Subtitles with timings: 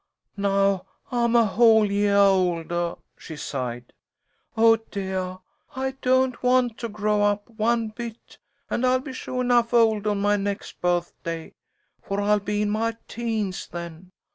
[0.35, 3.93] "Now I'm a whole yeah oldah," she sighed.
[4.57, 5.37] "Oh, deah!
[5.75, 10.19] I don't want to grow up, one bit, and I'll be suah 'nuff old on
[10.19, 11.53] my next birthday,
[12.01, 14.11] for I'll be in my teens then.